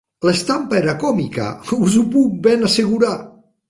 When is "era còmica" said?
0.79-1.45